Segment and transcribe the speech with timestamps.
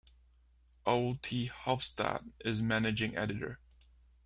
[0.87, 1.45] Ole T.
[1.47, 3.59] Hofstad is managing editor.